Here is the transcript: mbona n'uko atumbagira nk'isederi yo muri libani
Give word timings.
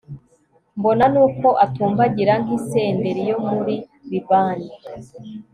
mbona 0.77 1.05
n'uko 1.13 1.47
atumbagira 1.65 2.33
nk'isederi 2.43 3.21
yo 3.31 3.37
muri 3.49 3.75
libani 4.09 4.69